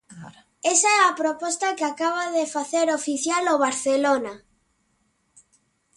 Esa 0.73 0.89
é 0.97 1.01
a 1.03 1.17
proposta 1.21 1.75
que 1.77 1.85
acaba 1.91 2.23
de 2.37 2.45
facer 2.55 2.87
oficial 2.99 3.43
o 3.53 3.61
Barcelona. 3.65 4.33